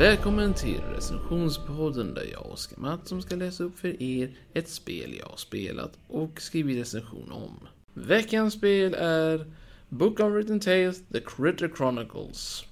Välkommen 0.00 0.54
till 0.54 0.80
recensionspodden 0.94 2.14
där 2.14 2.24
jag, 2.32 2.46
Oskar 2.46 2.76
Mattsson, 2.76 3.22
ska 3.22 3.36
läsa 3.36 3.64
upp 3.64 3.78
för 3.78 4.02
er 4.02 4.30
ett 4.54 4.68
spel 4.68 5.14
jag 5.18 5.26
har 5.26 5.36
spelat 5.36 5.98
och 6.08 6.40
skrivit 6.40 6.78
recension 6.78 7.32
om. 7.32 7.68
Veckans 7.94 8.54
spel 8.54 8.94
är 8.98 9.46
Book 9.88 10.20
of 10.20 10.32
Written 10.32 10.60
Tales 10.60 11.02
The 11.12 11.20
Critter 11.20 11.70
Chronicles. 11.76 12.64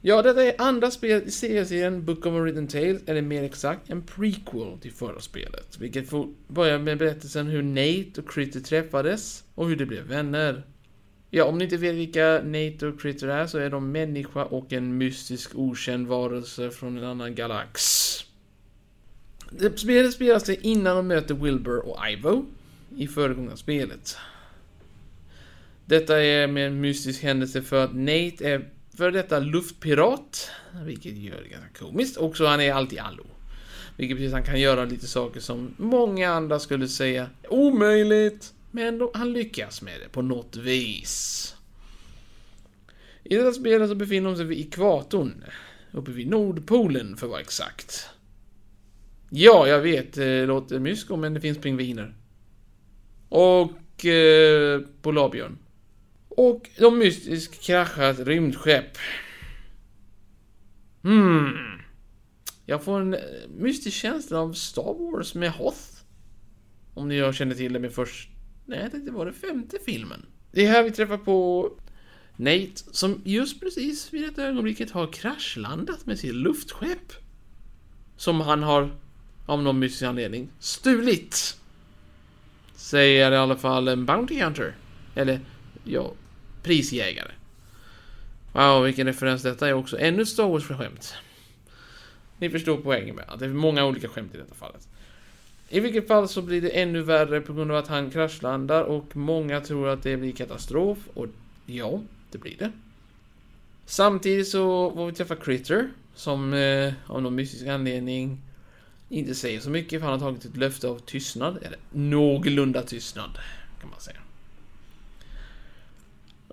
Ja, 0.00 0.22
detta 0.22 0.44
är 0.44 0.54
andra 0.58 0.90
spelet 0.90 1.26
i 1.26 1.30
serien 1.30 2.04
Book 2.04 2.26
of 2.26 2.32
Written 2.32 2.68
Tales, 2.68 3.02
eller 3.06 3.22
mer 3.22 3.42
exakt 3.42 3.90
en 3.90 4.02
prequel 4.02 4.78
till 4.80 4.92
förra 4.92 5.20
spelet. 5.20 5.78
Vilket 5.78 6.08
får 6.08 6.28
börja 6.48 6.78
med 6.78 6.98
berättelsen 6.98 7.46
hur 7.46 7.62
Nate 7.62 8.20
och 8.20 8.30
Critter 8.30 8.60
träffades 8.60 9.44
och 9.54 9.68
hur 9.68 9.76
de 9.76 9.84
blev 9.86 10.04
vänner. 10.04 10.62
Ja, 11.36 11.44
om 11.44 11.58
ni 11.58 11.64
inte 11.64 11.76
vet 11.76 11.94
vilka 11.94 12.40
Nato 12.44 12.96
Critter 12.98 13.28
är 13.28 13.46
så 13.46 13.58
är 13.58 13.70
de 13.70 13.92
människa 13.92 14.44
och 14.44 14.72
en 14.72 14.98
mystisk 14.98 15.50
okänd 15.54 16.06
varelse 16.06 16.70
från 16.70 16.98
en 16.98 17.04
annan 17.04 17.34
galax. 17.34 17.80
Det 19.50 19.78
spelet 19.78 20.14
spelas 20.14 20.44
det 20.44 20.66
innan 20.66 20.96
de 20.96 21.06
möter 21.06 21.34
Wilbur 21.34 21.78
och 21.78 21.98
Ivo 22.10 22.46
i 22.96 23.08
föregångna 23.08 23.56
spelet. 23.56 24.16
Detta 25.86 26.22
är 26.22 26.46
med 26.46 26.66
en 26.66 26.80
mystisk 26.80 27.22
händelse 27.22 27.62
för 27.62 27.84
att 27.84 27.94
Nate 27.94 28.36
är 28.40 28.68
för 28.96 29.10
detta 29.10 29.38
luftpirat, 29.38 30.50
vilket 30.84 31.16
gör 31.16 31.42
det 31.42 31.48
ganska 31.48 31.84
komiskt. 31.84 32.16
och 32.16 32.36
så 32.36 32.46
han 32.46 32.60
är 32.60 32.72
alltid 32.72 32.98
allo. 32.98 33.26
Vilket 33.96 34.16
betyder 34.16 34.36
att 34.36 34.44
han 34.44 34.52
kan 34.52 34.60
göra 34.60 34.84
lite 34.84 35.06
saker 35.06 35.40
som 35.40 35.74
många 35.76 36.30
andra 36.30 36.58
skulle 36.58 36.88
säga 36.88 37.26
omöjligt. 37.48 38.54
Men 38.74 39.08
han 39.14 39.32
lyckas 39.32 39.82
med 39.82 40.00
det 40.00 40.08
på 40.08 40.22
något 40.22 40.56
vis. 40.56 41.54
I 43.24 43.36
detta 43.36 43.52
spelet 43.52 43.88
så 43.88 43.94
befinner 43.94 44.30
de 44.30 44.36
sig 44.36 44.44
vid 44.44 44.66
ekvatorn. 44.66 45.44
Uppe 45.92 46.10
vid 46.10 46.28
Nordpolen 46.28 47.16
för 47.16 47.26
att 47.26 47.30
vara 47.30 47.40
exakt. 47.40 48.08
Ja, 49.30 49.68
jag 49.68 49.80
vet, 49.80 50.18
eh, 50.18 50.24
det 50.24 50.46
låter 50.46 50.78
mysko 50.78 51.16
men 51.16 51.34
det 51.34 51.40
finns 51.40 51.58
pingviner. 51.58 52.14
Och 53.28 54.06
eh, 54.06 54.80
polarbjörn. 55.02 55.58
Och 56.28 56.70
de 56.78 56.98
mystiskt 56.98 57.62
kraschar 57.62 58.10
ett 58.10 58.20
rymdskepp. 58.26 58.98
Hmm. 61.02 61.80
Jag 62.66 62.84
får 62.84 63.00
en 63.00 63.14
eh, 63.14 63.20
mystisk 63.48 63.96
känsla 63.96 64.38
av 64.38 64.52
Star 64.52 65.12
Wars 65.12 65.34
med 65.34 65.50
Hoth. 65.50 66.02
Om 66.94 67.08
ni 67.08 67.32
känner 67.32 67.54
till 67.54 67.72
det 67.72 67.78
med 67.78 67.92
först... 67.92 68.33
Nej, 68.66 68.78
jag 68.78 68.90
tänkte 68.90 69.10
det 69.10 69.16
var 69.16 69.24
den 69.24 69.34
femte 69.34 69.78
filmen. 69.86 70.26
Det 70.52 70.66
är 70.66 70.70
här 70.70 70.82
vi 70.82 70.90
träffar 70.90 71.18
på 71.18 71.70
Nate, 72.36 72.76
som 72.90 73.20
just 73.24 73.60
precis 73.60 74.12
vid 74.12 74.22
detta 74.22 74.44
ögonblicket 74.44 74.90
har 74.90 75.12
kraschlandat 75.12 76.06
med 76.06 76.18
sitt 76.18 76.34
luftskepp. 76.34 77.12
Som 78.16 78.40
han 78.40 78.62
har, 78.62 78.90
av 79.46 79.62
någon 79.62 79.78
mystisk 79.78 80.02
anledning, 80.02 80.48
stulit. 80.58 81.56
Säger 82.74 83.32
i 83.32 83.36
alla 83.36 83.56
fall 83.56 83.88
en 83.88 84.06
Bounty 84.06 84.42
Hunter. 84.42 84.76
Eller, 85.14 85.40
ja, 85.84 86.12
prisjägare. 86.62 87.30
Wow, 88.52 88.82
vilken 88.82 89.06
referens 89.06 89.42
detta 89.42 89.68
är 89.68 89.72
också. 89.72 89.98
Ännu 89.98 90.22
ett 90.22 90.28
Star 90.28 90.48
Wars-skämt. 90.48 91.14
Ni 92.38 92.50
förstår 92.50 92.76
poängen 92.76 93.16
med 93.16 93.24
att 93.28 93.38
det 93.38 93.44
är 93.44 93.48
många 93.48 93.84
olika 93.84 94.08
skämt 94.08 94.34
i 94.34 94.38
detta 94.38 94.54
fallet. 94.54 94.88
I 95.74 95.80
vilket 95.80 96.08
fall 96.08 96.28
så 96.28 96.42
blir 96.42 96.60
det 96.60 96.68
ännu 96.68 97.02
värre 97.02 97.40
på 97.40 97.52
grund 97.52 97.70
av 97.70 97.76
att 97.76 97.88
han 97.88 98.10
kraschlandar 98.10 98.82
och 98.82 99.16
många 99.16 99.60
tror 99.60 99.88
att 99.88 100.02
det 100.02 100.16
blir 100.16 100.32
katastrof. 100.32 100.98
Och 101.14 101.26
ja, 101.66 102.00
det 102.30 102.38
blir 102.38 102.56
det. 102.58 102.72
Samtidigt 103.86 104.48
så 104.48 104.90
får 104.90 105.06
vi 105.06 105.12
träffa 105.12 105.36
Critter 105.36 105.90
som 106.14 106.54
eh, 106.54 106.92
av 107.06 107.22
någon 107.22 107.34
mystisk 107.34 107.66
anledning 107.66 108.40
inte 109.08 109.34
säger 109.34 109.60
så 109.60 109.70
mycket 109.70 110.00
för 110.00 110.08
han 110.08 110.20
har 110.20 110.30
tagit 110.30 110.44
ett 110.44 110.56
löfte 110.56 110.88
av 110.88 110.98
tystnad. 110.98 111.56
Eller 111.62 111.78
någorlunda 111.90 112.82
tystnad 112.82 113.38
kan 113.80 113.90
man 113.90 114.00
säga. 114.00 114.18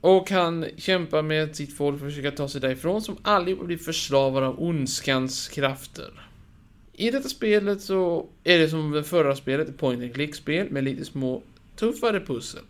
Och 0.00 0.30
han 0.30 0.66
kämpar 0.76 1.22
med 1.22 1.56
sitt 1.56 1.76
folk 1.76 1.98
för 1.98 2.06
att 2.06 2.12
försöka 2.12 2.36
ta 2.36 2.48
sig 2.48 2.60
därifrån 2.60 3.02
som 3.02 3.16
allihopa 3.22 3.64
blir 3.64 3.78
förslavade 3.78 4.46
av 4.46 4.62
ondskans 4.62 5.48
krafter. 5.48 6.10
I 6.98 7.10
detta 7.10 7.28
spelet 7.28 7.80
så 7.80 8.26
är 8.44 8.58
det 8.58 8.68
som 8.68 8.90
det 8.90 9.04
förra 9.04 9.36
spelet, 9.36 9.68
ett 9.68 9.78
point 9.78 10.02
and 10.02 10.14
click-spel 10.14 10.70
med 10.70 10.84
lite 10.84 11.04
små 11.04 11.42
tuffare 11.76 12.20
pussel. 12.20 12.62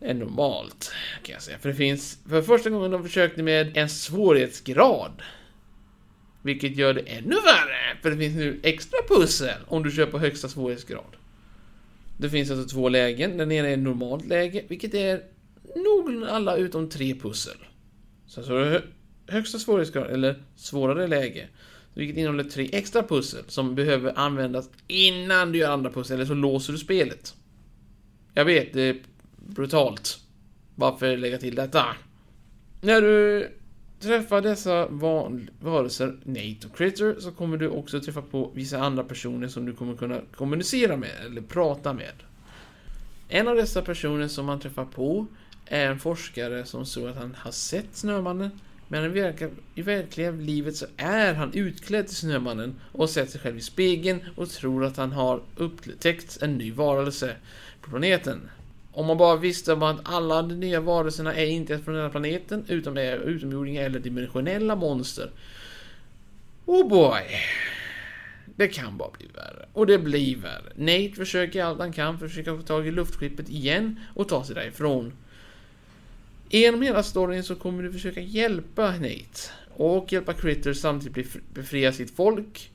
Än 0.00 0.18
normalt, 0.18 0.92
kan 1.22 1.32
jag 1.32 1.42
säga. 1.42 1.58
För 1.58 1.68
det 1.68 1.74
finns, 1.74 2.18
för 2.28 2.42
första 2.42 2.70
gången 2.70 2.90
de 2.90 3.02
försökte 3.02 3.42
med 3.42 3.76
en 3.76 3.88
svårighetsgrad. 3.88 5.22
Vilket 6.42 6.76
gör 6.76 6.94
det 6.94 7.00
ännu 7.00 7.34
värre, 7.34 7.96
för 8.02 8.10
det 8.10 8.16
finns 8.16 8.36
nu 8.36 8.60
extra 8.62 8.98
pussel 9.08 9.56
om 9.68 9.82
du 9.82 9.90
kör 9.90 10.06
på 10.06 10.18
högsta 10.18 10.48
svårighetsgrad. 10.48 11.16
Det 12.18 12.30
finns 12.30 12.50
alltså 12.50 12.68
två 12.68 12.88
lägen, 12.88 13.36
den 13.36 13.52
ena 13.52 13.68
är 13.68 13.76
normalt 13.76 14.26
läge, 14.26 14.64
vilket 14.68 14.94
är 14.94 15.22
nog 15.76 16.24
alla 16.28 16.56
utom 16.56 16.88
tre 16.88 17.14
pussel. 17.14 17.56
Sen 17.56 17.64
så 18.26 18.40
alltså, 18.40 18.54
har 18.54 18.64
du 18.64 18.82
högsta 19.26 19.58
svårighetsgrad, 19.58 20.10
eller 20.10 20.42
svårare 20.56 21.06
läge. 21.06 21.48
Vilket 21.94 22.16
innehåller 22.16 22.44
tre 22.44 22.70
extra 22.72 23.02
pussel 23.02 23.44
som 23.46 23.74
behöver 23.74 24.18
användas 24.18 24.70
innan 24.88 25.52
du 25.52 25.58
gör 25.58 25.70
andra 25.70 25.90
pussel, 25.90 26.14
eller 26.14 26.26
så 26.26 26.34
låser 26.34 26.72
du 26.72 26.78
spelet. 26.78 27.34
Jag 28.34 28.44
vet, 28.44 28.72
det 28.72 28.82
är 28.82 28.96
brutalt. 29.36 30.18
Varför 30.74 31.16
lägga 31.16 31.38
till 31.38 31.54
detta? 31.54 31.86
När 32.80 33.00
du 33.00 33.48
träffar 34.00 34.40
dessa 34.40 34.86
varelser, 35.60 36.16
Nate 36.24 36.66
och 36.66 36.76
Critter, 36.76 37.16
så 37.20 37.32
kommer 37.32 37.56
du 37.56 37.68
också 37.68 38.00
träffa 38.00 38.22
på 38.22 38.50
vissa 38.54 38.78
andra 38.78 39.04
personer 39.04 39.48
som 39.48 39.66
du 39.66 39.72
kommer 39.72 39.96
kunna 39.96 40.20
kommunicera 40.34 40.96
med, 40.96 41.10
eller 41.26 41.42
prata 41.42 41.92
med. 41.92 42.12
En 43.28 43.48
av 43.48 43.56
dessa 43.56 43.82
personer 43.82 44.28
som 44.28 44.46
man 44.46 44.60
träffar 44.60 44.84
på 44.84 45.26
är 45.66 45.86
en 45.86 45.98
forskare 45.98 46.64
som 46.64 46.84
tror 46.84 47.08
att 47.08 47.16
han 47.16 47.36
har 47.38 47.50
sett 47.50 47.86
Snömannen. 47.92 48.50
Men 48.92 49.04
i 49.04 49.08
verkliga, 49.08 49.50
i 49.74 49.82
verkliga 49.82 50.30
livet 50.30 50.76
så 50.76 50.86
är 50.96 51.34
han 51.34 51.54
utklädd 51.54 52.06
till 52.06 52.16
Snömannen 52.16 52.74
och 52.92 53.10
sätter 53.10 53.30
sig 53.30 53.40
själv 53.40 53.58
i 53.58 53.60
spegeln 53.60 54.20
och 54.36 54.50
tror 54.50 54.84
att 54.84 54.96
han 54.96 55.12
har 55.12 55.42
upptäckt 55.56 56.42
en 56.42 56.58
ny 56.58 56.72
varelse 56.72 57.36
på 57.80 57.90
planeten. 57.90 58.50
Om 58.92 59.06
man 59.06 59.16
bara 59.18 59.36
visste 59.36 59.72
om 59.72 59.82
att 59.82 60.00
alla 60.04 60.42
de 60.42 60.60
nya 60.60 60.80
varelserna 60.80 61.34
är 61.34 61.46
inte 61.46 61.78
från 61.78 61.94
den 61.94 62.02
här 62.02 62.10
planeten 62.10 62.64
utan 62.68 62.98
är 62.98 63.16
utomjordingar 63.16 63.82
eller 63.82 63.98
dimensionella 63.98 64.76
monster. 64.76 65.30
Oh 66.66 66.88
boy! 66.88 67.22
Det 68.56 68.68
kan 68.68 68.96
bara 68.96 69.10
bli 69.18 69.26
värre. 69.34 69.68
Och 69.72 69.86
det 69.86 69.98
blir 69.98 70.36
värre. 70.36 70.72
Nate 70.74 71.16
försöker 71.16 71.64
allt 71.64 71.78
han 71.78 71.92
kan 71.92 72.18
för 72.18 72.26
att 72.26 72.32
försöka 72.32 72.56
få 72.56 72.62
tag 72.62 72.86
i 72.86 72.90
luftskeppet 72.90 73.48
igen 73.48 74.00
och 74.14 74.28
ta 74.28 74.44
sig 74.44 74.54
därifrån. 74.54 75.12
Genom 76.52 76.82
hela 76.82 77.02
storyn 77.02 77.44
så 77.44 77.54
kommer 77.54 77.82
du 77.82 77.92
försöka 77.92 78.20
hjälpa 78.20 78.90
Nate 78.90 79.50
och 79.70 80.12
hjälpa 80.12 80.32
Critter 80.32 80.72
samtidigt 80.72 81.36
befria 81.54 81.92
sitt 81.92 82.16
folk. 82.16 82.70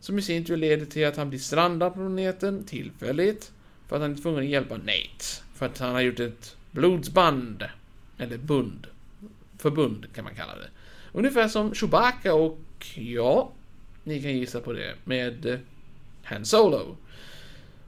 Som 0.00 0.18
i 0.18 0.22
sin 0.22 0.44
tur 0.44 0.56
leder 0.56 0.86
till 0.86 1.06
att 1.06 1.16
han 1.16 1.28
blir 1.28 1.38
strandad 1.38 1.94
på 1.94 1.98
planeten 1.98 2.64
tillfälligt. 2.64 3.52
För 3.88 3.96
att 3.96 4.02
han 4.02 4.12
är 4.12 4.16
tvungen 4.16 4.40
att 4.40 4.48
hjälpa 4.50 4.76
Nate. 4.76 5.24
För 5.54 5.66
att 5.66 5.78
han 5.78 5.92
har 5.92 6.00
gjort 6.00 6.20
ett 6.20 6.56
blodsband. 6.70 7.64
Eller 8.18 8.38
bund. 8.38 8.86
Förbund 9.58 10.06
kan 10.14 10.24
man 10.24 10.34
kalla 10.34 10.54
det. 10.54 10.68
Ungefär 11.12 11.48
som 11.48 11.74
Chewbacca 11.74 12.34
och, 12.34 12.58
ja, 12.94 13.50
ni 14.04 14.22
kan 14.22 14.36
gissa 14.38 14.60
på 14.60 14.72
det, 14.72 14.94
med 15.04 15.60
Han 16.22 16.44
Solo. 16.44 16.96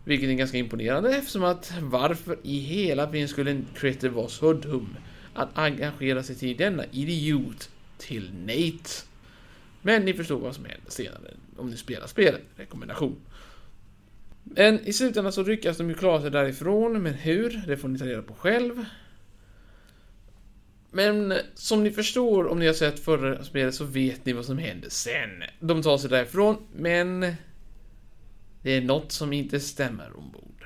Vilket 0.04 0.28
är 0.28 0.34
ganska 0.34 0.58
imponerande 0.58 1.16
eftersom 1.16 1.44
att 1.44 1.72
varför 1.80 2.38
i 2.42 2.58
hela 2.58 3.06
världen 3.06 3.28
skulle 3.28 3.50
en 3.50 3.66
Critter 3.74 4.08
vara 4.08 4.28
så 4.28 4.52
dum 4.52 4.96
att 5.34 5.58
engagera 5.58 6.22
sig 6.22 6.36
till 6.36 6.56
denna 6.56 6.84
idiot 6.92 7.70
till 7.98 8.32
Nate. 8.34 8.90
Men 9.82 10.04
ni 10.04 10.14
förstår 10.14 10.38
vad 10.38 10.54
som 10.54 10.64
händer 10.64 10.90
senare 10.90 11.34
om 11.56 11.70
ni 11.70 11.76
spelar 11.76 12.06
spelet. 12.06 12.42
Rekommendation. 12.56 13.16
Men 14.44 14.80
i 14.80 14.92
slutändan 14.92 15.32
så 15.32 15.42
lyckas 15.42 15.76
de 15.76 15.88
ju 15.88 15.94
klara 15.94 16.20
sig 16.20 16.30
därifrån, 16.30 17.02
men 17.02 17.14
hur? 17.14 17.62
Det 17.66 17.76
får 17.76 17.88
ni 17.88 17.98
ta 17.98 18.04
reda 18.04 18.22
på 18.22 18.34
själv. 18.34 18.84
Men 20.90 21.34
som 21.54 21.84
ni 21.84 21.90
förstår 21.90 22.48
om 22.48 22.58
ni 22.58 22.66
har 22.66 22.74
sett 22.74 23.00
förra 23.00 23.44
spelet 23.44 23.74
så 23.74 23.84
vet 23.84 24.24
ni 24.26 24.32
vad 24.32 24.44
som 24.44 24.58
händer 24.58 24.88
sen. 24.88 25.42
De 25.60 25.82
tar 25.82 25.98
sig 25.98 26.10
därifrån, 26.10 26.56
men 26.76 27.34
det 28.68 28.76
är 28.76 28.80
något 28.80 29.12
som 29.12 29.32
inte 29.32 29.60
stämmer 29.60 30.16
ombord. 30.18 30.64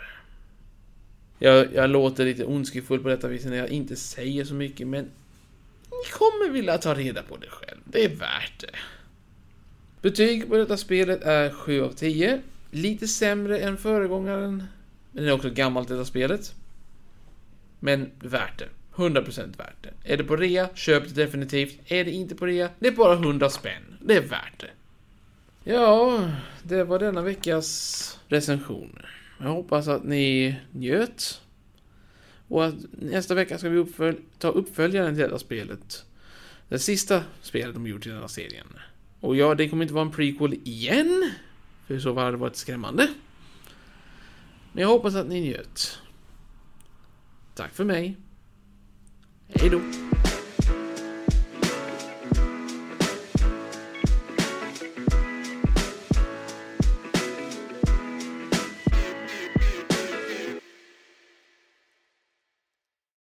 Jag, 1.39 1.75
jag 1.75 1.91
låter 1.91 2.25
lite 2.25 2.45
ondskefull 2.45 3.01
på 3.03 3.09
detta 3.09 3.29
viset 3.29 3.51
när 3.51 3.57
jag 3.57 3.69
inte 3.69 3.97
säger 3.97 4.45
så 4.45 4.55
mycket, 4.55 4.87
men 4.87 5.05
ni 5.91 6.11
kommer 6.13 6.53
vilja 6.53 6.79
ta 6.79 6.95
reda 6.95 7.23
på 7.23 7.37
det 7.37 7.49
själv. 7.49 7.81
Det 7.85 8.05
är 8.05 8.09
värt 8.09 8.61
det. 8.61 8.77
Betyg 10.01 10.49
på 10.49 10.57
detta 10.57 10.77
spelet 10.77 11.23
är 11.23 11.51
7 11.51 11.83
av 11.83 11.93
10. 11.93 12.41
Lite 12.71 13.09
sämre 13.09 13.59
än 13.59 13.77
föregångaren. 13.77 14.65
Men 15.13 15.25
det 15.25 15.31
är 15.31 15.35
också 15.35 15.51
gammalt 15.51 15.89
detta 15.89 16.05
spelet. 16.05 16.55
Men 17.81 18.11
värt 18.21 18.59
det. 18.59 18.69
100% 18.95 19.59
värt 19.59 19.83
det. 19.83 20.13
Är 20.13 20.17
det 20.17 20.25
på 20.25 20.37
rea, 20.37 20.69
köp 20.75 21.09
det 21.09 21.25
definitivt. 21.25 21.79
Är 21.85 22.05
det 22.05 22.11
inte 22.11 22.35
på 22.35 22.47
rea, 22.47 22.71
det 22.79 22.89
är 22.89 22.93
bara 22.93 23.15
100 23.15 23.51
spänn. 23.51 23.99
Det 24.01 24.17
är 24.17 24.23
värt 24.23 24.61
det. 24.61 24.71
Ja, 25.65 26.29
det 26.63 26.85
var 26.85 26.99
denna 26.99 27.23
veckas 27.23 28.19
recension. 28.29 28.99
Jag 29.39 29.49
hoppas 29.49 29.89
att 29.89 30.05
ni 30.05 30.57
njöt. 30.71 31.41
Och 32.49 32.65
att 32.65 32.75
nästa 32.91 33.35
vecka 33.35 33.59
ska 33.59 33.69
vi 33.69 33.79
uppfölj 33.79 34.17
ta 34.39 34.49
uppföljaren 34.49 35.15
till 35.15 35.23
detta 35.23 35.39
spelet. 35.39 36.05
Det 36.69 36.79
sista 36.79 37.25
spelet 37.41 37.75
de 37.75 37.87
gjort 37.87 38.07
i 38.07 38.09
den 38.09 38.19
här 38.19 38.27
serien. 38.27 38.67
Och 39.21 39.37
ja, 39.37 39.55
det 39.55 39.69
kommer 39.69 39.83
inte 39.83 39.95
vara 39.95 40.05
en 40.05 40.13
prequel 40.13 40.55
igen. 40.65 41.31
För 41.87 41.99
så 41.99 42.15
hade 42.15 42.31
det 42.31 42.37
varit 42.37 42.57
skrämmande. 42.57 43.09
Men 44.73 44.83
jag 44.83 44.89
hoppas 44.89 45.15
att 45.15 45.27
ni 45.27 45.41
njöt. 45.41 45.99
Tack 47.55 47.75
för 47.75 47.85
mig. 47.85 48.17
Hej 49.49 49.71
då. 49.71 49.81